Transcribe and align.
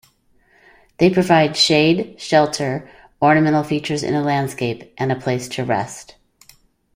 They 0.97 1.11
provide 1.11 1.55
shade, 1.55 2.19
shelter, 2.19 2.89
ornamental 3.21 3.61
features 3.61 4.01
in 4.01 4.15
a 4.15 4.23
landscape, 4.23 4.91
and 4.97 5.11
a 5.11 5.15
place 5.15 5.47
to 5.49 5.63
rest. 5.63 6.15